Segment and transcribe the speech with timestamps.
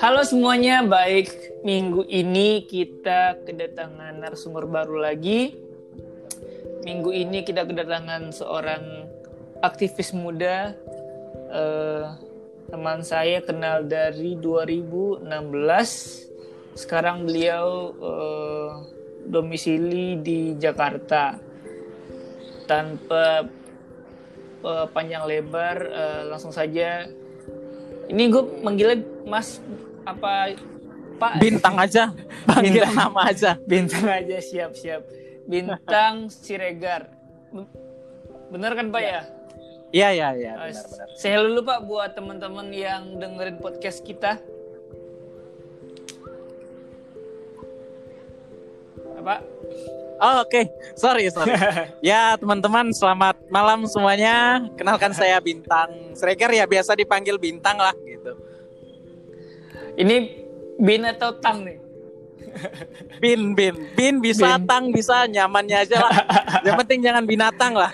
[0.00, 1.28] Halo semuanya, baik
[1.60, 5.52] minggu ini kita kedatangan narasumber baru lagi.
[6.88, 9.12] Minggu ini kita kedatangan seorang
[9.60, 10.72] aktivis muda.
[11.52, 12.04] Eh,
[12.72, 15.20] teman saya kenal dari 2016.
[16.80, 18.70] Sekarang beliau eh,
[19.28, 21.36] domisili di Jakarta.
[22.64, 23.44] Tanpa
[24.64, 27.04] eh, panjang lebar, eh, langsung saja.
[28.08, 29.60] Ini gue manggilnya Mas
[30.04, 30.52] apa
[31.14, 32.10] Pak Bintang aja,
[32.50, 32.94] panggil Bintang.
[32.96, 33.50] nama aja.
[33.64, 35.02] Bintang aja siap siap.
[35.44, 37.12] Bintang Siregar.
[38.50, 39.20] Bener kan Pak ya?
[39.94, 40.52] Iya, iya, iya.
[40.58, 41.06] Uh, benar-benar.
[41.14, 44.42] Saya dulu Pak buat teman-teman yang dengerin podcast kita.
[49.22, 49.38] Apa?
[50.22, 50.62] Oh, oke.
[50.94, 51.54] Sorry, sorry.
[52.10, 54.62] ya, teman-teman, selamat malam semuanya.
[54.78, 58.38] Kenalkan saya Bintang Sregar ya, biasa dipanggil Bintang lah gitu.
[59.98, 60.16] Ini
[60.78, 61.78] bin atau tang nih?
[63.18, 64.66] Bin, bin, bin bisa, Bin.
[64.70, 66.14] tang bisa, nyamannya aja lah.
[66.66, 67.90] Yang penting jangan binatang lah.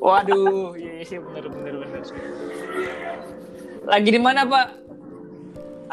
[0.00, 2.02] Waduh, iya sih bener bener bener.
[3.84, 4.66] Lagi di mana Pak?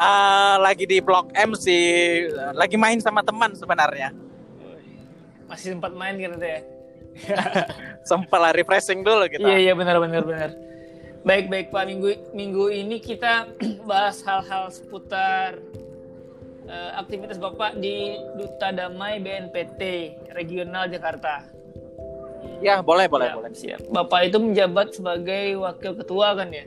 [0.00, 2.24] Ah, lagi di Blok M sih,
[2.56, 4.16] lagi main sama teman sebenarnya.
[5.48, 6.60] Masih sempat main gitu ya?
[8.08, 9.42] Sempat lah refreshing dulu gitu.
[9.42, 10.50] Iya iya benar benar benar.
[11.26, 13.50] Baik baik Pak minggu minggu ini kita
[13.90, 15.58] bahas hal-hal seputar
[16.68, 19.82] eh, aktivitas Bapak di Duta Damai BNPT
[20.36, 21.58] Regional Jakarta.
[22.58, 23.50] Ya, boleh, boleh, Ya, boleh.
[23.54, 23.80] Siap.
[23.90, 26.66] Bapak itu menjabat sebagai wakil ketua kan ya?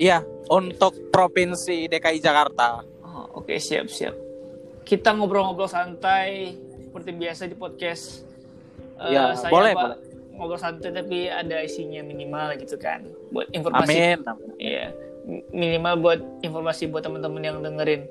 [0.00, 2.80] Iya, untuk Provinsi DKI Jakarta.
[3.04, 4.16] Oh, Oke siap siap.
[4.88, 6.56] Kita ngobrol-ngobrol santai
[6.90, 8.26] seperti biasa di podcast.
[8.98, 9.98] Ya, saya, boleh, Pak, boleh.
[10.34, 13.06] Ngobrol santai tapi ada isinya minimal gitu kan.
[13.30, 14.18] Buat informasi Amin.
[14.26, 14.50] amin.
[14.58, 14.86] Iya,
[15.30, 18.10] M- minimal buat informasi buat teman-teman yang dengerin.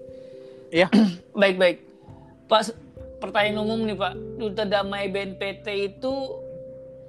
[0.72, 0.88] Iya.
[1.44, 1.84] Baik-baik.
[2.48, 2.80] Pak, se-
[3.20, 4.14] pertanyaan umum nih Pak.
[4.40, 6.14] Duta Damai BNPT itu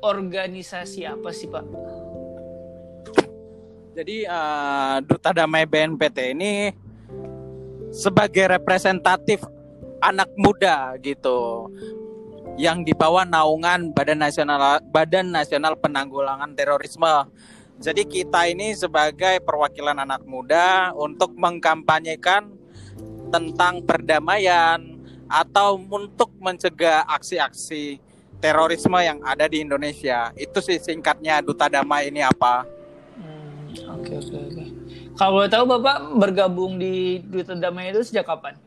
[0.02, 1.64] organisasi apa sih Pak?
[3.94, 6.74] Jadi eh, Duta Damai BNPT ini
[7.94, 9.46] sebagai representatif
[10.00, 11.68] anak muda gitu
[12.60, 17.28] yang dibawa naungan Badan Nasional Badan Nasional Penanggulangan Terorisme.
[17.80, 22.52] Jadi kita ini sebagai perwakilan anak muda untuk mengkampanyekan
[23.32, 27.96] tentang perdamaian atau untuk mencegah aksi-aksi
[28.42, 30.28] terorisme yang ada di Indonesia.
[30.36, 32.68] Itu sih singkatnya Duta Damai ini apa?
[33.16, 34.64] Hmm, Oke oke oke.
[35.16, 38.60] Kalau tahu Bapak bergabung di Duta Damai itu sejak kapan?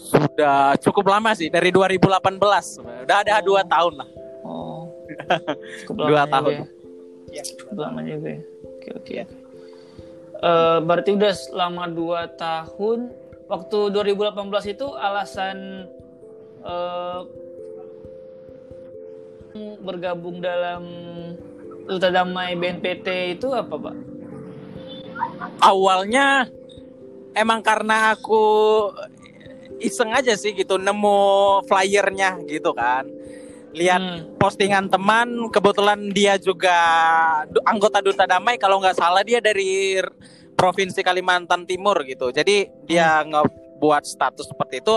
[0.00, 2.80] Sudah cukup lama sih dari 2018.
[3.04, 3.44] Udah ada Oh.
[3.44, 4.08] dua tahun lah.
[4.42, 4.82] Oh,
[5.84, 6.52] cukup Dua lama tahun.
[6.56, 6.66] juga
[7.30, 7.42] ya.
[7.44, 8.40] Cukup lama juga ya.
[8.64, 9.12] Oke oke.
[10.40, 13.12] Eh, berarti udah selama dua tahun.
[13.46, 14.38] Waktu 2018
[14.70, 15.84] itu alasan
[16.62, 17.20] eh,
[19.80, 20.86] bergabung dalam
[21.84, 23.96] Duta Damai BNPT itu apa, Pak?
[25.58, 26.46] Awalnya
[27.34, 28.42] emang karena aku
[29.80, 31.18] iseng aja sih gitu nemu
[31.66, 33.08] flyernya gitu kan.
[33.70, 34.20] Lihat Hmm.
[34.36, 36.74] postingan teman, kebetulan dia juga
[37.64, 39.98] anggota Duta Damai kalau nggak salah dia dari
[40.58, 42.34] Provinsi Kalimantan Timur gitu.
[42.34, 44.94] Jadi dia ngebuat status seperti itu,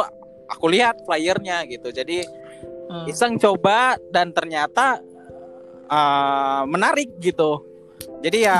[0.50, 1.94] aku lihat flyernya gitu.
[1.94, 2.26] Jadi
[2.84, 3.08] Hmm.
[3.08, 5.00] iseng coba dan ternyata
[5.88, 7.73] uh, menarik gitu.
[8.24, 8.58] Jadi ya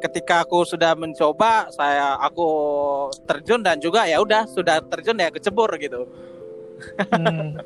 [0.00, 2.48] ketika aku sudah mencoba, saya aku
[3.28, 6.08] terjun dan juga ya udah sudah terjun ya kecebur gitu.
[7.12, 7.60] Hmm.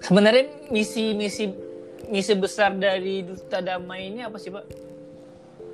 [0.00, 1.52] Sebenarnya misi-misi
[2.06, 4.64] misi besar dari Duta Damai ini apa sih, Pak?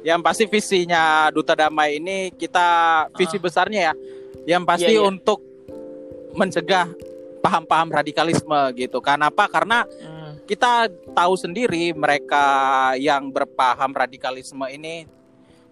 [0.02, 2.68] Yang pasti visinya Duta Damai ini kita
[3.14, 3.42] visi Ah.
[3.42, 3.94] besarnya ya.
[4.58, 5.06] Yang pasti Iya, iya.
[5.06, 5.38] untuk
[6.34, 6.90] mencegah
[7.38, 8.98] paham-paham radikalisme gitu.
[8.98, 9.46] Kenapa?
[9.46, 10.11] Karena Hmm.
[10.46, 12.44] Kita tahu sendiri mereka
[12.98, 15.06] yang berpaham radikalisme ini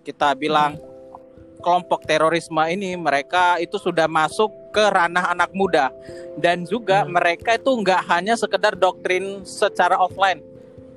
[0.06, 0.79] kita bilang
[1.61, 5.93] kelompok terorisme ini mereka itu sudah masuk ke ranah anak muda
[6.41, 7.21] dan juga Hmm.
[7.21, 10.41] mereka itu nggak hanya sekedar doktrin secara offline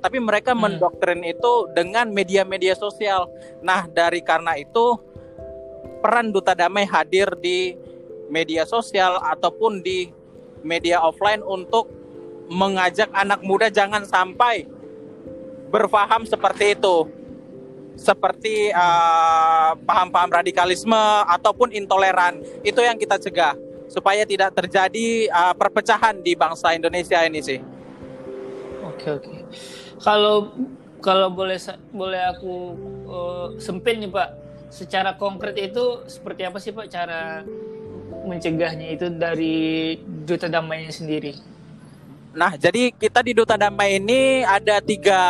[0.00, 0.68] tapi mereka Hmm.
[0.68, 3.24] mendoktrin itu dengan media-media sosial.
[3.64, 5.00] Nah, dari karena itu
[6.04, 7.72] peran Duta Damai hadir di
[8.28, 10.12] media sosial ataupun di
[10.60, 11.88] media offline untuk
[12.48, 14.68] mengajak anak muda jangan sampai
[15.72, 17.08] berpaham seperti itu.
[17.94, 20.98] Seperti eh, paham-paham radikalisme
[21.30, 22.42] ataupun intoleran.
[22.66, 23.54] Itu yang kita cegah
[23.86, 27.60] supaya tidak terjadi eh, perpecahan di bangsa Indonesia ini sih.
[28.84, 29.32] Oke oke.
[30.02, 30.52] Kalau
[31.04, 31.60] kalau boleh
[31.92, 32.54] boleh aku
[33.04, 34.28] uh, sempit nih Pak,
[34.72, 37.44] secara konkret itu seperti apa sih Pak cara
[38.24, 41.36] mencegahnya itu dari duta damainya sendiri?
[42.34, 45.20] Nah, jadi kita di duta damai ini ada tiga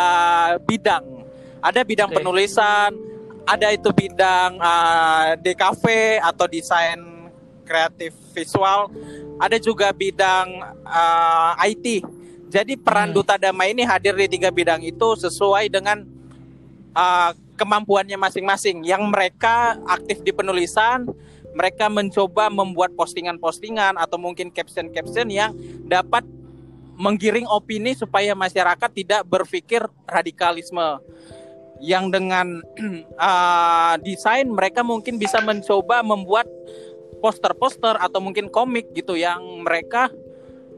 [0.64, 1.04] bidang.
[1.60, 2.16] Ada bidang okay.
[2.20, 2.90] penulisan,
[3.44, 5.84] ada itu bidang uh, DKV
[6.20, 7.00] atau desain
[7.64, 8.92] kreatif visual,
[9.40, 10.48] ada juga bidang
[10.84, 12.04] uh, IT
[12.54, 13.16] jadi peran hmm.
[13.18, 16.06] duta damai ini hadir di tiga bidang itu sesuai dengan
[16.94, 18.86] uh, kemampuannya masing-masing.
[18.86, 21.10] Yang mereka aktif di penulisan,
[21.50, 25.50] mereka mencoba membuat postingan-postingan atau mungkin caption-caption yang
[25.90, 26.22] dapat
[26.94, 31.02] menggiring opini supaya masyarakat tidak berpikir radikalisme.
[31.82, 32.46] Yang dengan
[33.18, 36.46] uh, desain mereka mungkin bisa mencoba membuat
[37.18, 40.12] poster-poster atau mungkin komik gitu yang mereka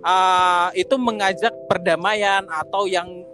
[0.07, 3.27] uh, itu mengajak perdamaian atau yang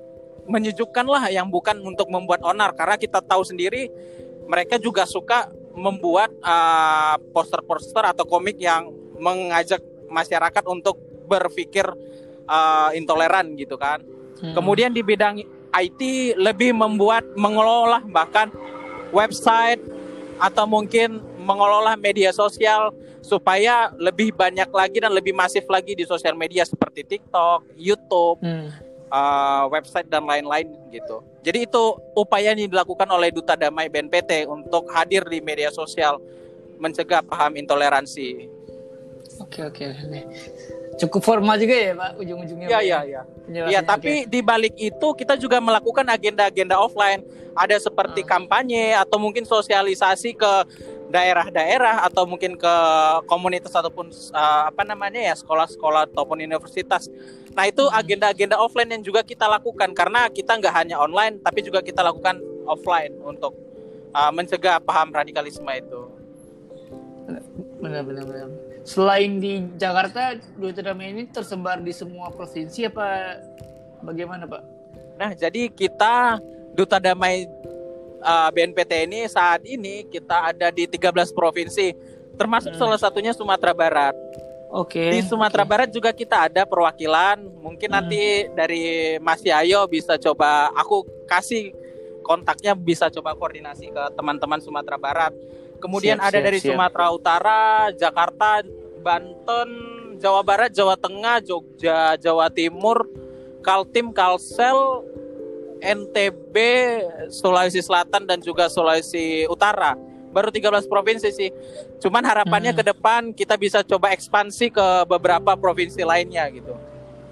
[0.48, 3.92] menyejukkan lah yang bukan untuk membuat onar karena kita tahu sendiri
[4.48, 8.90] mereka juga suka membuat uh, poster-poster atau komik yang
[9.22, 9.80] mengajak
[10.10, 10.98] masyarakat untuk
[11.30, 11.86] berpikir
[12.52, 14.04] uh, intoleran gitu kan.
[14.44, 14.52] Hmm.
[14.52, 15.40] Kemudian di bidang
[15.72, 16.02] IT
[16.36, 18.52] lebih membuat mengelola bahkan
[19.08, 19.80] website
[20.36, 26.34] atau mungkin mengelola media sosial supaya lebih banyak lagi dan lebih masif lagi di sosial
[26.34, 28.68] media seperti TikTok, YouTube, hmm.
[29.08, 31.22] uh, website dan lain-lain gitu.
[31.46, 31.84] Jadi itu
[32.18, 36.18] upaya yang dilakukan oleh Duta Damai BNPT untuk hadir di media sosial
[36.82, 38.50] mencegah paham intoleransi.
[39.38, 40.20] Oke oke oke.
[40.92, 42.68] Cukup formal juga ya Pak ujung-ujungnya.
[42.68, 43.22] Iya iya iya.
[43.48, 47.24] Iya tapi di balik itu kita juga melakukan agenda-agenda offline.
[47.56, 48.28] Ada seperti hmm.
[48.28, 50.52] kampanye atau mungkin sosialisasi ke
[51.12, 52.74] daerah-daerah atau mungkin ke
[53.28, 57.08] komunitas ataupun uh, apa namanya ya sekolah-sekolah ataupun universitas.
[57.52, 57.96] Nah itu hmm.
[57.96, 62.40] agenda-agenda offline yang juga kita lakukan karena kita nggak hanya online tapi juga kita lakukan
[62.64, 63.56] offline untuk
[64.12, 66.00] uh, mencegah paham radikalisme itu.
[67.80, 68.71] Benar-benar.
[68.82, 73.38] Selain di Jakarta, Duta Damai ini tersebar di semua provinsi apa
[74.02, 74.62] bagaimana Pak?
[75.22, 76.42] Nah jadi kita
[76.74, 77.46] Duta Damai
[78.22, 81.94] uh, BNPT ini saat ini kita ada di 13 provinsi,
[82.34, 82.80] termasuk hmm.
[82.80, 84.14] salah satunya Sumatera Barat.
[84.72, 84.98] Oke.
[84.98, 85.70] Okay, di Sumatera okay.
[85.70, 87.38] Barat juga kita ada perwakilan.
[87.60, 87.96] Mungkin hmm.
[87.96, 88.22] nanti
[88.56, 88.82] dari
[89.20, 91.70] Mas Yayo bisa coba aku kasih
[92.24, 95.34] kontaknya bisa coba koordinasi ke teman-teman Sumatera Barat.
[95.82, 96.78] Kemudian siap, ada siap, dari siap.
[96.78, 98.62] Sumatera Utara, Jakarta,
[99.02, 99.70] Banten,
[100.22, 103.02] Jawa Barat, Jawa Tengah, Jogja, Jawa Timur,
[103.66, 105.02] Kaltim, Kalsel,
[105.82, 106.56] NTB,
[107.34, 109.98] Sulawesi Selatan dan juga Sulawesi Utara.
[110.32, 111.50] Baru 13 provinsi sih.
[111.98, 112.78] Cuman harapannya hmm.
[112.80, 116.72] ke depan kita bisa coba ekspansi ke beberapa provinsi lainnya gitu.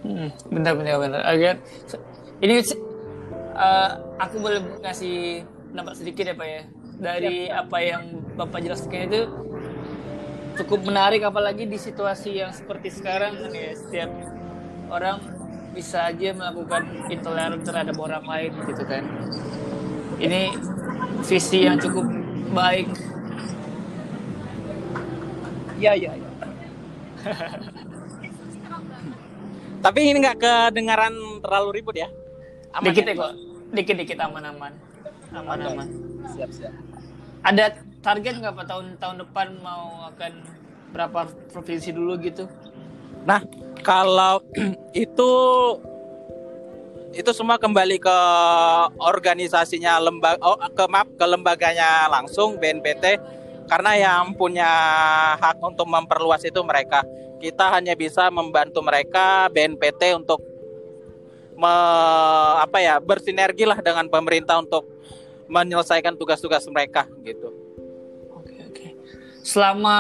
[0.05, 1.21] Hmm, benar benar benar.
[1.25, 1.55] Agar
[2.43, 2.61] ini
[3.57, 6.63] uh, aku boleh ngasih nampak sedikit ya Pak ya.
[7.01, 7.65] Dari ya.
[7.65, 8.03] apa yang
[8.37, 9.21] Bapak jelaskan itu
[10.61, 13.73] cukup menarik apalagi di situasi yang seperti sekarang kan ya.
[13.73, 14.11] Setiap
[14.93, 15.19] orang
[15.73, 19.05] bisa aja melakukan intoleran terhadap orang lain gitu kan.
[20.21, 20.53] Ini
[21.25, 22.05] visi yang cukup
[22.53, 22.93] baik.
[25.81, 26.29] Ya ya ya.
[29.81, 32.13] Tapi ini nggak kedengaran terlalu ribut ya?
[32.77, 33.33] Aman dikit ya kok.
[33.73, 34.73] Dikit dikit aman aman
[37.51, 40.33] ada target nggak pak tahun tahun depan mau akan
[40.95, 42.47] berapa provinsi dulu gitu
[43.29, 43.45] Nah,
[43.85, 44.41] kalau
[44.97, 45.31] itu
[47.11, 48.19] itu semua kembali ke
[49.03, 53.19] organisasinya lembaga oh, ke map ke lembaganya langsung BNPT
[53.67, 54.71] karena yang punya
[55.39, 57.03] hak untuk memperluas itu mereka.
[57.41, 60.45] Kita hanya bisa membantu mereka BNPT untuk
[61.57, 61.73] me,
[62.61, 64.85] apa ya bersinergi lah dengan pemerintah untuk
[65.51, 67.51] menyelesaikan tugas-tugas mereka gitu.
[68.31, 68.87] Oke oke.
[69.43, 69.97] Selama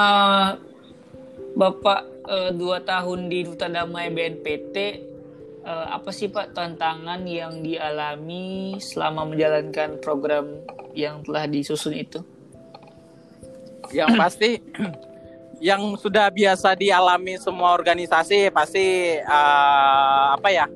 [1.59, 4.76] Bapak uh, dua tahun di Duta Damai BNPT
[5.66, 10.62] uh, apa sih Pak tantangan yang dialami selama menjalankan program
[10.95, 12.23] yang telah disusun itu?
[13.90, 14.50] Yang pasti
[15.69, 20.66] yang sudah biasa dialami semua organisasi pasti uh, apa ya?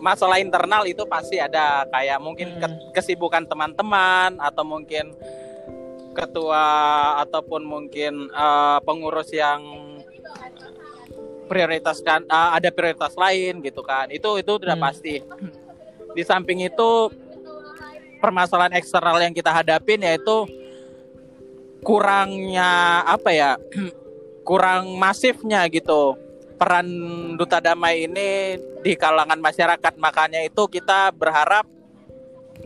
[0.00, 2.94] Masalah internal itu pasti ada kayak mungkin hmm.
[2.94, 5.14] kesibukan teman-teman atau mungkin
[6.16, 6.66] ketua
[7.22, 9.62] ataupun mungkin uh, pengurus yang
[11.46, 14.84] prioritaskan uh, ada prioritas lain gitu kan itu itu sudah hmm.
[14.84, 15.14] pasti
[16.12, 16.90] di samping itu
[18.18, 20.44] permasalahan eksternal yang kita hadapin yaitu
[21.86, 23.50] kurangnya apa ya
[24.48, 26.18] kurang masifnya gitu
[26.58, 26.86] peran
[27.38, 29.94] duta damai ini di kalangan masyarakat.
[29.96, 31.64] Makanya itu kita berharap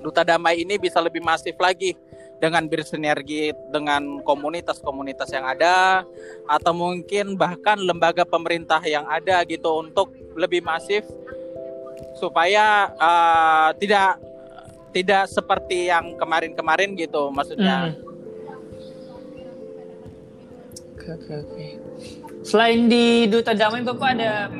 [0.01, 1.95] duta damai ini bisa lebih masif lagi
[2.43, 6.03] dengan bersinergi dengan komunitas-komunitas yang ada
[6.51, 11.07] atau mungkin bahkan lembaga pemerintah yang ada gitu untuk lebih masif
[12.19, 14.19] supaya uh, tidak
[14.91, 17.95] tidak seperti yang kemarin-kemarin gitu maksudnya.
[17.95, 18.11] Hmm.
[20.99, 21.82] Oke oke oke.
[22.43, 24.51] Selain di Duta Damai Bapak ada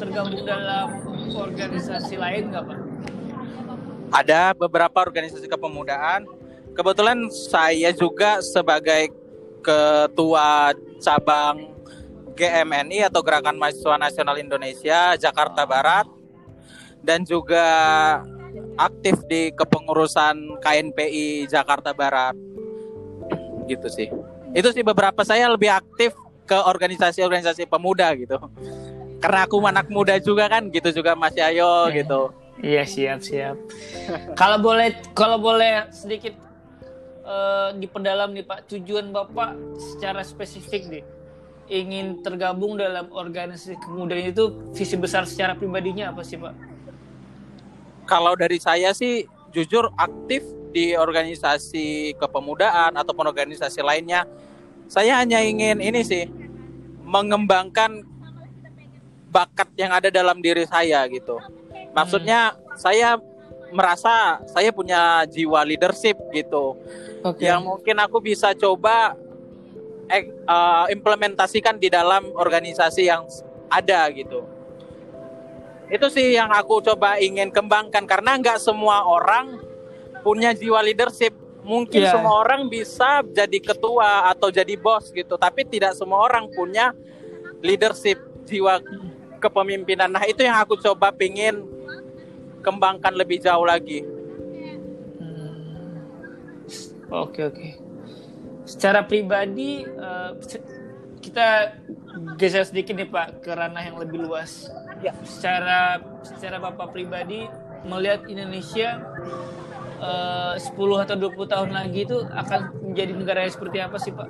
[0.00, 0.88] tergabung dalam
[1.36, 2.78] organisasi lain nggak Pak?
[4.08, 6.24] Ada beberapa organisasi kepemudaan.
[6.72, 9.12] Kebetulan saya juga sebagai
[9.60, 11.76] ketua cabang
[12.36, 16.08] GMNI atau Gerakan Mahasiswa Nasional Indonesia Jakarta Barat
[17.04, 17.64] dan juga
[18.80, 22.36] aktif di kepengurusan KNPI Jakarta Barat.
[23.68, 24.08] Gitu sih.
[24.56, 26.16] Itu sih beberapa saya lebih aktif
[26.46, 28.38] ke organisasi-organisasi pemuda gitu.
[29.18, 32.02] Karena aku anak muda juga kan, gitu juga Mas Yayo Ya.
[32.02, 32.30] gitu.
[32.56, 33.56] Iya siap siap.
[34.32, 36.32] kalau boleh kalau boleh sedikit
[37.20, 41.04] eh, diperdalam nih Pak tujuan Bapak secara spesifik nih
[41.68, 46.54] ingin tergabung dalam organisasi kemudaan itu visi besar secara pribadinya apa sih Pak?
[48.06, 54.24] Kalau dari saya sih jujur aktif di organisasi kepemudaan ataupun organisasi lainnya.
[54.86, 56.24] Saya hanya ingin ini sih
[57.02, 58.02] mengembangkan
[59.30, 61.38] bakat yang ada dalam diri saya gitu.
[61.92, 63.18] Maksudnya saya
[63.74, 66.78] merasa saya punya jiwa leadership gitu.
[67.26, 67.42] Oke.
[67.42, 69.18] yang mungkin aku bisa coba
[70.06, 73.26] ek- eh, implementasikan di dalam organisasi yang
[73.66, 74.46] ada gitu.
[75.90, 79.58] Itu sih yang aku coba ingin kembangkan karena nggak semua orang
[80.22, 81.34] punya jiwa leadership.
[81.66, 82.14] Mungkin Iya.
[82.14, 86.94] semua orang bisa jadi ketua atau jadi bos gitu, tapi tidak semua orang punya
[87.58, 88.78] leadership jiwa
[89.42, 90.06] kepemimpinan.
[90.06, 91.66] Nah itu yang aku coba pingin
[92.62, 94.06] kembangkan lebih jauh lagi.
[95.18, 96.06] Hmm.
[97.10, 97.68] Oke oke.
[98.62, 99.82] Secara pribadi
[100.42, 100.62] se-
[101.18, 101.74] kita
[102.38, 104.70] geser sedikit nih Pak ke ranah yang lebih luas.
[105.02, 105.10] Ya.
[105.26, 107.50] Secara secara Bapak pribadi
[107.82, 109.02] melihat Indonesia
[110.00, 112.60] eh, 10 atau 20 tahun lagi itu akan
[112.92, 114.28] menjadi negara yang seperti apa sih Pak?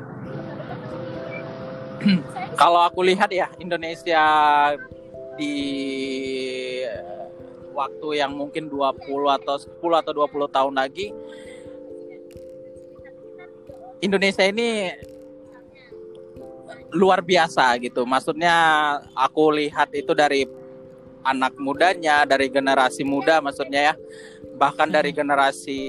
[2.61, 4.25] Kalau aku lihat ya Indonesia
[5.37, 5.55] di
[6.85, 7.27] eh,
[7.77, 8.97] waktu yang mungkin 20
[9.43, 11.13] atau 10 atau 20 tahun lagi
[14.01, 14.93] Indonesia ini
[16.93, 18.05] luar biasa gitu.
[18.07, 18.55] Maksudnya
[19.13, 20.47] aku lihat itu dari
[21.27, 23.95] anak mudanya, dari generasi muda maksudnya ya.
[24.57, 25.81] Bahkan dari generasi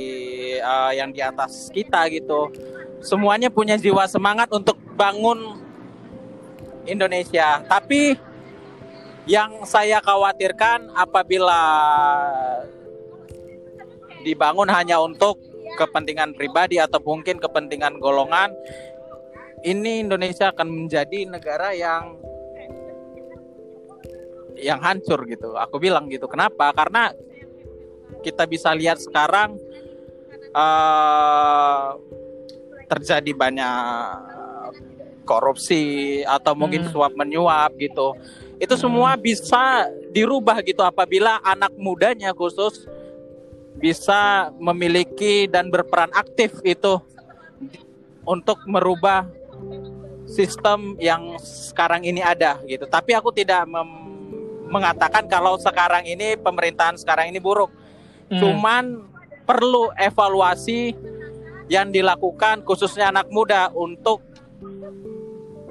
[0.59, 2.51] eh, yang di atas kita gitu.
[2.99, 5.61] Semuanya punya jiwa semangat untuk bangun
[6.87, 7.63] Indonesia.
[7.67, 8.15] Tapi
[9.27, 11.61] yang saya khawatirkan apabila
[14.23, 15.39] dibangun hanya untuk
[15.75, 18.55] kepentingan pribadi atau mungkin kepentingan golongan,
[19.67, 22.17] ini Indonesia akan menjadi negara yang
[24.57, 25.53] yang hancur gitu.
[25.53, 26.25] Aku bilang gitu.
[26.25, 26.73] Kenapa?
[26.73, 27.13] Karena
[28.27, 29.55] kita bisa lihat sekarang
[30.51, 31.87] eh,
[32.91, 34.35] terjadi banyak
[35.27, 36.91] korupsi atau mungkin Hmm.
[36.91, 38.15] suap menyuap gitu.
[38.57, 42.87] Itu semua bisa dirubah gitu apabila anak mudanya khusus
[43.77, 46.97] bisa memiliki dan berperan aktif itu
[48.25, 49.29] untuk merubah
[50.25, 52.89] sistem yang sekarang ini ada gitu.
[52.89, 54.07] Tapi aku tidak mem-
[54.67, 57.69] mengatakan kalau sekarang ini pemerintahan sekarang ini buruk.
[58.27, 58.39] Hmm.
[58.39, 58.83] Cuman
[59.47, 60.91] perlu evaluasi
[61.71, 64.23] yang dilakukan khususnya anak muda untuk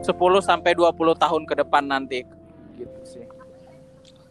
[0.04, 0.12] 10
[0.44, 2.20] sampai 20 tahun ke depan nanti
[2.76, 3.25] gitu sih.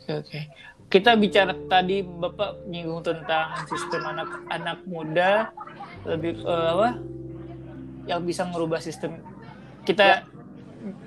[0.01, 0.39] Oke oke.
[0.85, 5.49] Kita bicara tadi Bapak nyinggung tentang sistem anak-anak muda
[6.05, 6.89] lebih eh, apa?
[8.05, 9.17] Yang bisa merubah sistem.
[9.81, 10.29] Kita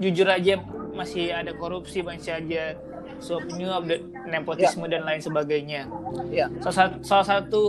[0.02, 0.58] jujur aja
[0.90, 2.74] masih ada korupsi, masih aja
[3.18, 5.86] suap menyuap, dan nepotisme dan lain sebagainya.
[6.30, 6.46] Iya.
[6.62, 7.62] Salah satu, salah satu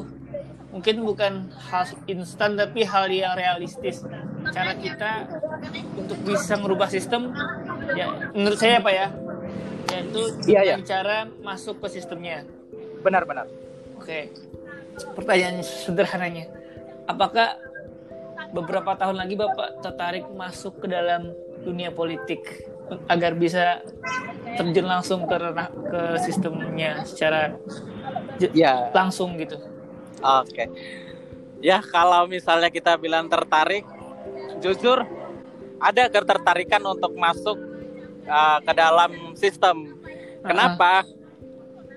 [0.70, 4.06] mungkin bukan hal instan tapi hal yang realistis.
[4.54, 5.28] Cara kita
[5.98, 7.34] untuk bisa merubah sistem
[7.98, 9.08] ya menurut saya apa ya?
[9.90, 12.46] Yaitu Iya, dengan cara masuk ke sistemnya.
[13.02, 13.50] Benar-benar.
[13.98, 14.30] Oke.
[15.18, 16.46] Pertanyaan sederhananya.
[17.10, 17.58] Apakah
[18.54, 22.66] beberapa tahun lagi Bapak tertarik masuk ke dalam dunia politik
[23.06, 23.86] agar bisa
[24.58, 27.54] terjun langsung ke ranah- ke sistemnya secara
[28.56, 28.90] Ya.
[28.92, 29.60] langsung gitu.
[30.20, 30.66] Oke.
[31.60, 33.84] Ya kalau misalnya kita bilang tertarik,
[34.60, 35.04] jujur
[35.78, 37.60] ada ketertarikan untuk masuk
[38.26, 40.00] uh, ke dalam sistem.
[40.40, 41.04] Kenapa?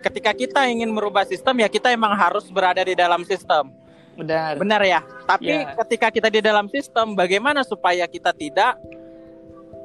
[0.03, 3.71] Ketika kita ingin merubah sistem ya kita emang harus berada di dalam sistem.
[4.19, 4.59] Benar.
[4.59, 5.01] Benar ya.
[5.25, 5.73] Tapi Ya.
[5.79, 8.77] ketika kita di dalam sistem, bagaimana supaya kita tidak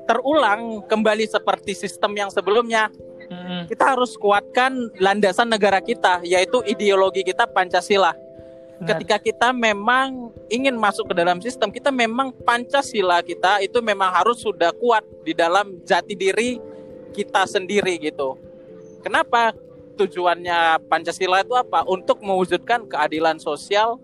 [0.07, 2.87] terulang kembali seperti sistem yang sebelumnya?
[3.27, 3.67] Mm-mm.
[3.67, 8.15] Kita harus kuatkan landasan negara kita, yaitu ideologi kita Pancasila.
[8.15, 8.87] Benar.
[8.93, 14.39] Ketika kita memang ingin masuk ke dalam sistem, kita memang Pancasila kita itu memang harus
[14.39, 16.61] sudah kuat di dalam jati diri
[17.11, 18.39] kita sendiri gitu.
[19.03, 19.51] Kenapa?
[19.97, 21.83] Tujuannya Pancasila itu apa?
[21.89, 23.97] Untuk mewujudkan keadilan sosial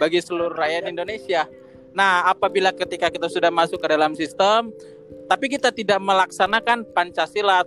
[0.00, 1.44] bagi seluruh rakyat Indonesia.
[1.92, 4.72] Nah, apabila ketika kita sudah masuk ke dalam sistem,
[5.30, 7.62] tapi kita tidak melaksanakan Pancasila,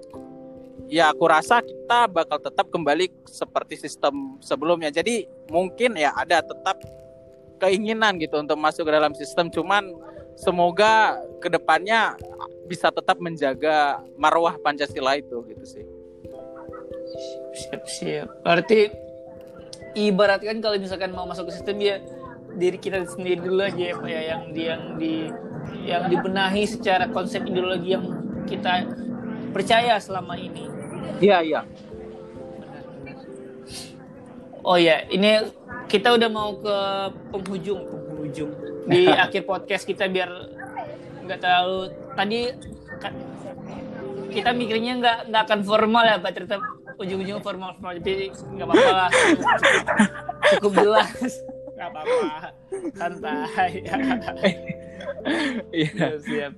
[0.91, 4.91] ya aku rasa kita bakal tetap kembali seperti sistem sebelumnya.
[4.91, 6.83] Jadi mungkin ya ada tetap
[7.63, 9.95] keinginan gitu untuk masuk ke dalam sistem, cuman
[10.35, 12.19] semoga ke depannya
[12.67, 15.85] bisa tetap menjaga marwah Pancasila itu gitu sih.
[17.53, 18.27] Siap, siap.
[18.41, 18.89] Berarti
[19.93, 22.01] ibaratkan kalau misalkan mau masuk ke sistem ya
[22.57, 25.29] diri kita sendiri dulu aja ya Pak ya yang yang di
[25.83, 28.05] yang dibenahi secara konsep ideologi yang
[28.47, 28.87] kita
[29.51, 30.65] percaya selama ini.
[31.19, 31.61] Iya iya.
[34.63, 35.51] Oh ya, ini
[35.91, 36.77] kita udah mau ke
[37.35, 38.51] penghujung, penghujung
[38.87, 40.31] di akhir podcast kita biar
[41.23, 42.39] nggak terlalu tadi
[44.31, 46.31] kita mikirnya nggak nggak akan formal ya, Pak.
[46.31, 46.57] Ternyata
[46.95, 49.43] ujung-ujung formal formal jadi nggak apa-apa lah, cukup,
[50.57, 51.31] cukup jelas,
[51.75, 52.27] nggak apa-apa,
[52.95, 53.71] santai.
[55.71, 55.89] Iya.
[55.93, 56.53] siap, siap.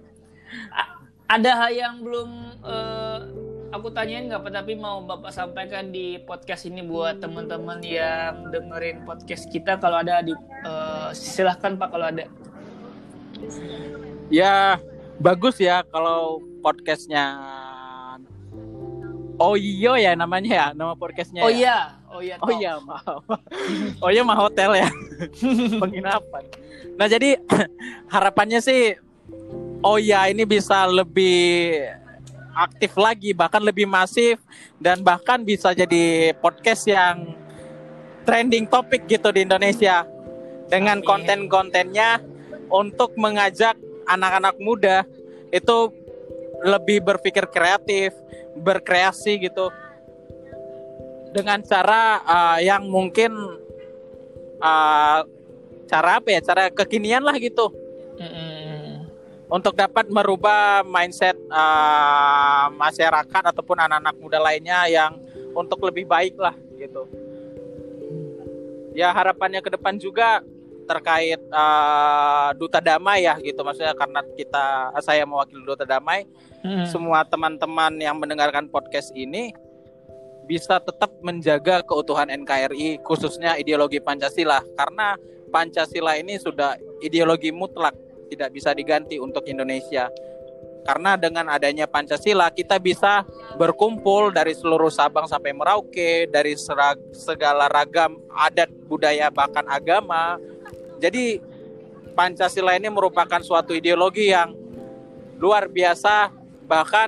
[1.25, 2.29] Ada hal yang belum
[2.62, 3.19] eh,
[3.74, 9.03] aku tanyain nggak apa tapi mau bapak sampaikan di podcast ini buat teman-teman yang dengerin
[9.03, 10.31] podcast kita kalau ada di
[10.63, 12.24] eh, silahkan pak kalau ada
[14.31, 14.79] Ya
[15.19, 17.35] bagus ya kalau podcastnya
[19.35, 21.43] Oh iyo ya namanya ya nama podcastnya.
[21.43, 21.59] oh ya?
[21.59, 23.19] iya oh iya Oh iya maaf.
[24.00, 24.88] Oh iya mah hotel ya.
[25.83, 26.43] Penginapan.
[26.96, 27.40] Nah jadi
[28.14, 29.05] harapannya sih
[29.86, 31.77] Oh iya ini bisa lebih
[32.58, 34.42] aktif lagi bahkan lebih masif
[34.81, 37.38] dan bahkan bisa jadi podcast yang
[38.25, 40.10] trending topik gitu di Indonesia.
[40.66, 42.18] Dengan konten-kontennya
[42.74, 43.77] untuk mengajak
[44.10, 45.05] anak-anak muda
[45.53, 45.94] itu
[46.66, 48.18] lebih berpikir kreatif,
[48.58, 49.70] berkreasi gitu.
[51.29, 53.38] Dengan cara uh, yang mungkin
[54.58, 55.22] uh,
[55.85, 56.41] cara apa ya?
[56.41, 57.71] Cara kekinian lah gitu.
[58.15, 59.11] Mm-mm.
[59.45, 65.21] untuk dapat merubah mindset uh, masyarakat ataupun anak-anak muda lainnya yang
[65.53, 67.05] untuk lebih baik lah gitu.
[68.98, 70.41] Ya harapannya ke depan juga
[70.85, 73.61] terkait uh, duta damai ya gitu.
[73.61, 76.25] Maksudnya karena kita saya mewakili duta damai
[76.65, 76.89] Mm-mm.
[76.89, 79.53] semua teman-teman yang mendengarkan podcast ini
[80.45, 84.61] bisa tetap menjaga keutuhan NKRI khususnya ideologi Pancasila.
[84.74, 85.17] Karena
[85.50, 87.96] Pancasila ini sudah ideologi mutlak
[88.29, 90.10] tidak bisa diganti untuk Indonesia.
[90.86, 93.25] Karena dengan adanya Pancasila kita bisa
[93.58, 100.38] berkumpul dari seluruh Sabang sampai Merauke dari serag- segala ragam adat budaya bahkan agama.
[101.01, 101.42] Jadi
[102.14, 104.53] Pancasila ini merupakan suatu ideologi yang
[105.42, 106.29] luar biasa.
[106.70, 107.08] Bahkan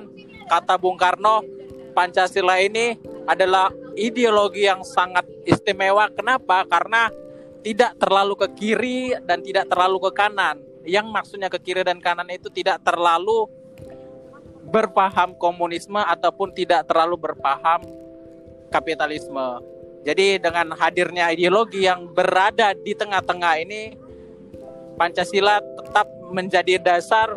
[0.50, 1.46] kata Bung Karno
[1.94, 2.98] Pancasila ini
[3.30, 6.10] adalah ideologi yang sangat istimewa.
[6.10, 6.66] Kenapa?
[6.66, 7.10] Karena
[7.68, 10.56] tidak terlalu ke kiri dan tidak terlalu ke kanan
[10.88, 13.44] yang maksudnya ke kiri dan kanan itu tidak terlalu
[14.72, 17.84] berpaham komunisme ataupun tidak terlalu berpaham
[18.72, 19.60] kapitalisme
[20.00, 23.82] jadi dengan hadirnya ideologi yang berada di tengah-tengah ini
[24.96, 27.36] Pancasila tetap menjadi dasar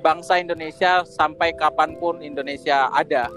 [0.00, 3.30] bangsa Indonesia sampai kapan pun Indonesia ada.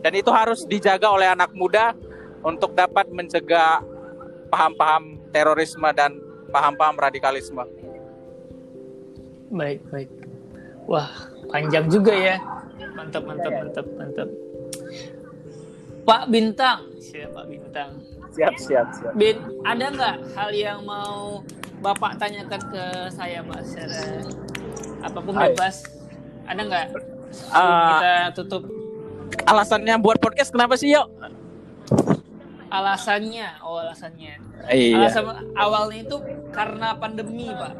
[0.00, 1.92] Dan itu harus dijaga oleh anak muda
[2.40, 3.84] untuk dapat mencegah
[4.56, 6.16] paham-paham terorisme dan
[6.48, 7.60] paham-paham radikalisme.
[9.52, 10.10] baik baik
[10.88, 11.06] wah
[11.52, 12.40] panjang juga ya
[12.96, 14.28] mantap mantap mantap mantap
[16.02, 17.90] Pak Bintang siapa Pak Bintang
[18.36, 19.12] Siap, siap, siap.
[19.16, 21.40] Bin, ada nggak hal yang mau
[21.80, 23.60] Bapak tanyakan ke saya, Pak?
[23.64, 24.00] Secara
[25.00, 25.56] apa pun Hai.
[25.56, 25.88] bebas.
[26.44, 26.86] Ada nggak?
[27.48, 27.88] Ah.
[27.96, 28.62] kita tutup
[29.48, 31.08] Alasannya buat podcast kenapa sih, yuk?
[32.70, 33.48] Alasannya.
[33.62, 34.34] Oh, alasannya.
[34.70, 34.96] Iya.
[34.98, 35.24] Alasan
[35.54, 36.16] awalnya itu
[36.50, 37.72] karena pandemi, Pak.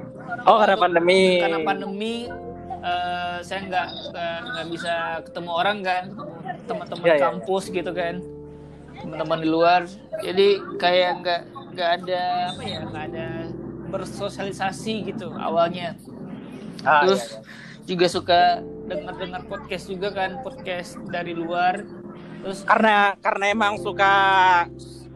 [0.47, 1.43] Oh, karena pandemi.
[1.43, 2.15] Karena pandemi
[2.87, 3.89] eh, saya nggak
[4.47, 4.95] nggak bisa
[5.27, 6.05] ketemu orang kan,
[6.71, 7.25] teman-teman Iya, iya.
[7.31, 8.23] kampus gitu kan,
[9.03, 9.81] teman-teman di luar.
[10.23, 11.41] Jadi kayak nggak
[11.75, 12.23] nggak ada
[12.55, 13.27] apa ya, nggak ada
[13.91, 15.95] bersosialisasi gitu awalnya.
[16.87, 17.87] Ah, Terus iya, iya.
[17.87, 18.41] juga suka
[18.87, 21.83] dengar-dengar podcast juga kan podcast dari luar
[22.47, 24.15] terus karena karena emang suka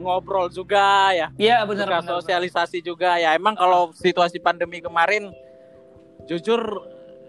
[0.02, 1.30] ngobrol juga ya.
[1.38, 3.38] Iya benar suka benar sosialisasi juga ya.
[3.38, 5.30] Emang kalau situasi pandemi kemarin
[6.26, 6.58] jujur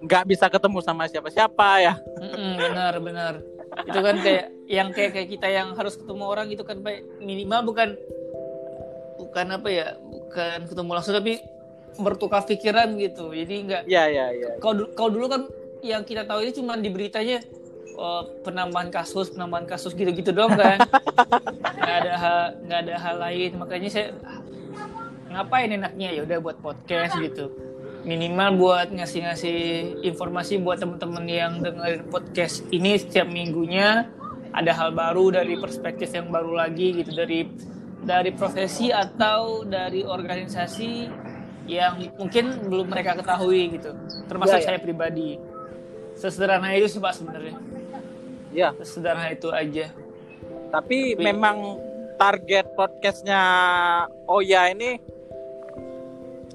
[0.02, 1.94] nggak bisa ketemu sama siapa-siapa ya.
[2.18, 3.34] Mm-mm, benar benar.
[3.86, 6.82] Itu kan kayak yang kayak kayak kita yang harus ketemu orang itu kan
[7.22, 7.94] minimal bukan
[9.22, 11.46] bukan apa ya bukan ketemu langsung tapi
[12.02, 13.30] bertukar pikiran gitu.
[13.38, 15.42] Jadi nggak ya ya ya kalau du- kalau dulu kan
[15.86, 17.46] yang kita tahu ini cuma di beritanya
[18.02, 20.82] oh, penambahan kasus penambahan kasus gitu-gitu doang kan?
[21.82, 23.50] Nggak ada hal nggak ada hal lain.
[23.62, 24.08] Makanya saya
[25.30, 27.54] ngapain enaknya ya udah buat podcast gitu?
[28.02, 29.60] Minimal buat ngasih-ngasih
[30.02, 34.10] informasi buat teman-teman yang dengerin podcast ini setiap minggunya.
[34.52, 37.48] Ada hal baru dari perspektif yang baru lagi gitu dari
[38.02, 41.08] dari profesi atau dari organisasi
[41.70, 43.94] yang mungkin belum mereka ketahui gitu.
[44.28, 44.68] Termasuk Ya, ya.
[44.76, 45.38] saya pribadi.
[46.18, 47.81] Sesederhana itu sih pak sebenarnya
[48.52, 49.92] ya sesederhana itu aja.
[50.72, 51.80] Tapi Tapi- memang
[52.16, 53.42] target podcastnya
[54.30, 55.02] Oya ini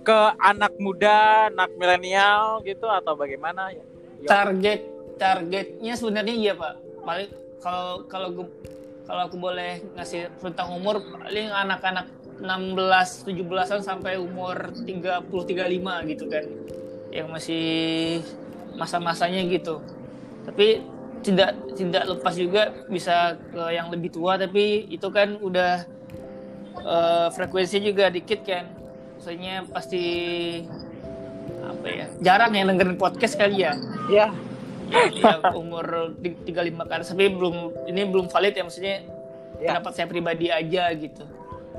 [0.07, 3.75] ke anak muda anak milenial gitu atau bagaimana?
[3.75, 3.83] Ya
[4.25, 4.87] target
[5.19, 6.79] targetnya sebenarnya iya pak.
[7.03, 8.47] Paling kalau kalau gue
[9.07, 12.07] kalau aku boleh ngasih rentang umur paling anak-anak
[12.37, 16.45] 16 17-an sampai umur 30 35 gitu kan.
[17.11, 17.67] Yang masih
[18.77, 19.81] masa-masanya gitu.
[20.45, 20.85] Tapi
[21.21, 25.85] tidak tidak lepas juga bisa ke yang lebih tua tapi itu kan udah
[26.81, 28.65] eh, frekuensi juga dikit kan.
[29.17, 30.05] Maksudnya pasti
[31.67, 33.73] apa ya jarang yang dengerin podcast kali ya.
[34.07, 34.31] Ya
[35.19, 38.97] yang umur ti- 35 ke atas tapi belum ini belum valid ya maksudnya
[39.57, 39.73] Ya.
[39.73, 41.25] pendapat saya pribadi aja gitu.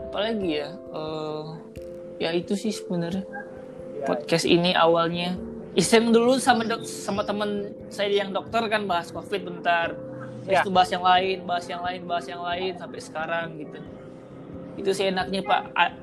[0.10, 1.43] Apalagi ya eh,
[2.17, 3.21] ya itu sih sebenarnya
[3.97, 5.38] Ya, podcast ini awalnya
[5.78, 9.94] iseng dulu sama dok sama teman saya yang dokter kan bahas covid bentar.
[10.44, 10.62] Terus Ya.
[10.63, 13.78] itu bahas yang lain bahas yang lain bahas yang lain sampai sekarang gitu.
[14.76, 15.62] Itu sih enaknya pak.
[15.72, 15.98] A-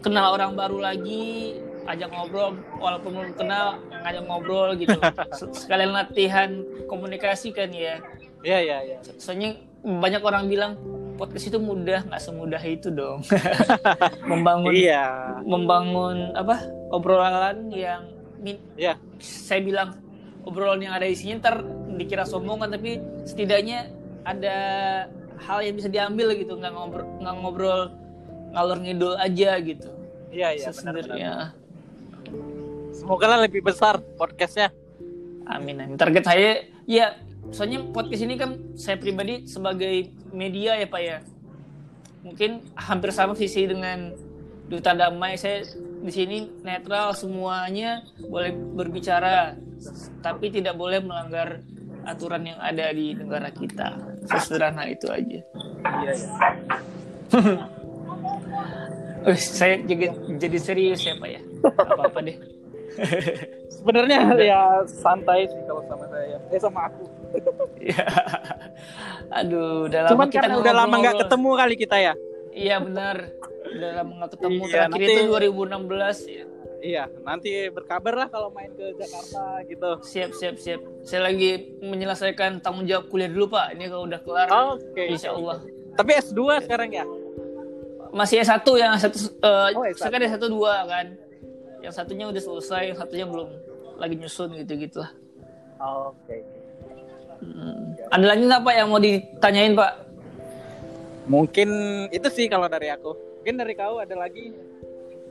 [0.00, 4.96] kenal orang baru lagi ajak ngobrol walaupun belum kenal ngajak ngobrol gitu.
[5.38, 6.50] Se- sekalian latihan
[6.86, 8.00] komunikasi kan ya.
[8.40, 10.72] Ya ya ya soalnya banyak orang bilang
[11.18, 13.20] podcast itu mudah nggak semudah itu dong.
[14.30, 15.36] Membangun iya.
[15.42, 16.62] membangun apa
[16.94, 18.06] obrolan yang
[18.78, 19.98] ya saya bilang
[20.46, 21.56] obrolan yang ada isinya ntar
[21.98, 23.90] dikira sombongan tapi setidaknya
[24.22, 24.56] ada
[25.42, 26.58] hal yang bisa diambil gitu.
[26.58, 27.80] Nggak ngobrol nggak ngobrol
[28.54, 29.88] ngalor ngidul aja gitu.
[30.32, 31.04] Iya iya benar benar.
[31.04, 31.32] Sebenarnya.
[32.94, 34.74] Semoga lah lebih besar podcastnya.
[35.48, 35.96] Amin amin.
[35.96, 36.50] Target saya
[36.84, 37.16] ya
[37.48, 41.18] soalnya podcast ini kan saya pribadi sebagai media ya pak ya.
[42.26, 44.12] Mungkin hampir sama visi dengan
[44.68, 45.38] duta damai.
[45.40, 45.64] Saya
[45.98, 49.54] di sini netral semuanya boleh berbicara
[50.22, 51.62] tapi tidak boleh melanggar
[52.08, 54.00] aturan yang ada di negara kita.
[54.28, 55.40] Sesederhana itu aja.
[56.02, 56.30] Iya iya.
[59.28, 61.40] Wih, saya jadi, jadi serius ya pak ya?
[61.68, 62.36] Apa apa deh.
[63.78, 67.04] Sebenarnya ya santai sih kalau sama saya eh sama aku.
[67.82, 68.06] Ya.
[69.38, 72.14] aduh udah lama cuman kita karena udah lama nggak ketemu kali kita ya.
[72.56, 73.16] Iya benar.
[73.70, 74.60] Udah lama nggak ketemu.
[74.60, 76.44] Iya, Terakhir nanti- itu 2016 ya.
[76.78, 80.78] iya nanti berkabar lah kalau main ke Jakarta gitu Siap siap siap.
[81.02, 81.50] Saya lagi
[81.80, 83.74] menyelesaikan tanggung jawab kuliah dulu Pak.
[83.74, 85.58] Ini kalau udah kelar, oke Insya Allah.
[85.92, 87.04] tapi S2 sekarang ya
[88.08, 90.00] Masih S1 yang satu eh Oh, S1.
[90.00, 91.06] sekarang S1 dua kan.
[91.78, 93.48] Yang satunya udah selesai, yang satunya belum
[93.96, 95.10] lagi nyusun gitu gitulah.
[95.78, 96.36] oke
[97.38, 97.94] Hmm.
[98.08, 99.92] Ada lagi nggak Pak yang mau ditanyain Pak?
[101.26, 101.68] mungkin
[102.08, 103.12] itu sih kalau dari aku
[103.48, 104.52] mungkin dari kau ada lagi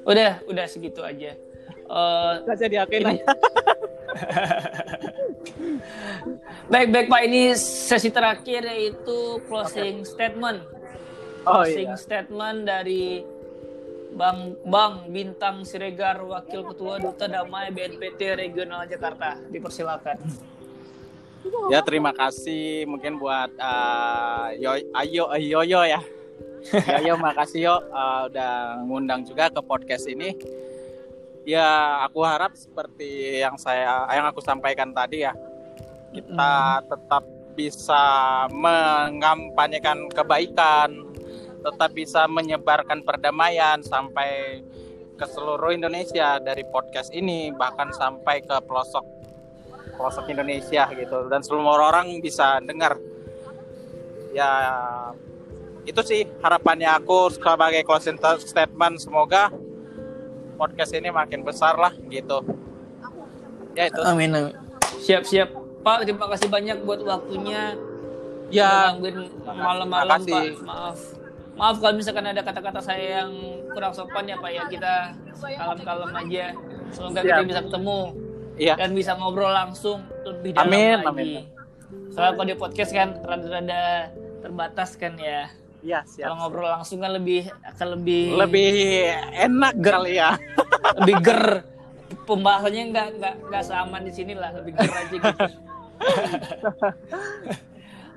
[0.02, 1.38] Udah, udah segitu aja.
[1.70, 3.22] Eh, saja diakuin Ini-
[6.74, 10.66] baik baik Pak ini sesi terakhir yaitu closing statement.
[11.46, 13.22] oh closing iya statement dari
[14.18, 19.38] Bang Bang Bintang Siregar Wakil Ketua Duta Damai BNPT Regional Jakarta.
[19.46, 20.18] Dipersilakan.
[21.70, 26.02] ya terima kasih mungkin buat uh, yo ayo yoyo ya
[27.00, 27.76] yoyo makasih yo.
[27.92, 30.36] Uh, udah ngundang juga ke podcast ini.
[31.48, 35.32] Ya aku harap seperti yang saya yang aku sampaikan tadi ya
[36.12, 37.24] kita tetap
[37.56, 38.04] bisa
[38.52, 41.08] mengampanyekan kebaikan
[41.64, 44.62] tetap bisa menyebarkan perdamaian sampai
[45.18, 49.04] ke seluruh Indonesia dari podcast ini bahkan sampai ke pelosok
[49.98, 51.26] pelosok Indonesia gitu.
[51.28, 52.96] Dan semua orang bisa dengar.
[54.32, 54.52] Ya
[55.88, 59.48] itu sih harapannya aku sebagai closing statement semoga
[60.60, 62.44] podcast ini makin besar lah gitu
[63.72, 64.36] ya itu Amin.
[64.36, 64.54] amin.
[64.98, 65.50] Siap siap
[65.88, 67.80] Pak, terima kasih banyak buat waktunya.
[68.52, 68.92] Ya,
[69.48, 70.44] malam-malam Pak.
[70.68, 71.00] Maaf.
[71.56, 73.32] Maaf kalau misalkan ada kata-kata saya yang
[73.72, 74.64] kurang sopan ya Pak ya.
[74.68, 74.94] Kita
[75.40, 76.46] kalem-kalem aja.
[76.92, 77.48] Semoga kita Siap.
[77.48, 78.00] bisa ketemu
[78.60, 78.76] iya.
[78.76, 81.08] dan bisa ngobrol langsung lebih dalam Amin, lagi.
[81.08, 81.44] amin.
[82.12, 84.12] Soalnya kalau di podcast kan rada-rada
[84.44, 85.48] terbatas kan ya.
[85.86, 88.72] Iya, Kalau ngobrol langsung kan lebih akan lebih Lebih
[89.38, 90.34] enak kali ya.
[91.04, 91.44] lebih ger.
[92.28, 95.30] Pembahasannya nggak nggak nggak seaman di sini lah, lebih ger aja gitu.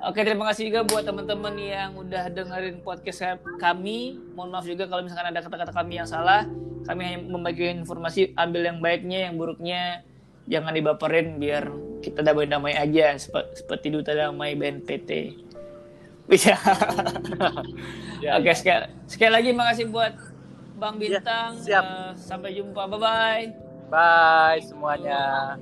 [0.01, 4.17] Oke, terima kasih juga buat teman-teman yang udah dengerin podcast kami.
[4.33, 6.49] Mohon maaf juga kalau misalkan ada kata-kata kami yang salah.
[6.89, 10.01] Kami hanya membagikan informasi, ambil yang baiknya, yang buruknya
[10.49, 11.69] jangan dibaperin biar
[12.01, 15.37] kita damai-damai aja sepe- seperti duta damai BNPT.
[16.31, 16.55] Bisa.
[18.21, 20.13] Ya, Oke, sekali, sekali lagi makasih buat
[20.77, 21.57] Bang Ya, Bintang.
[21.57, 21.85] siap.
[21.85, 22.85] Eh, sampai jumpa.
[22.85, 23.47] Bye bye.
[23.89, 25.57] Bye semuanya.